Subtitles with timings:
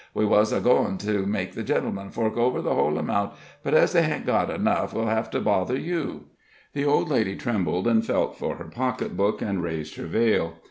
[0.15, 3.93] We wuz a goin' to make the gentlemen fork over the hull amount, but ez
[3.93, 6.23] they hain't got enough, we'll hev to bother you."
[6.73, 10.55] The old lady trembled, and felt for her pocketbook, and raised her vail.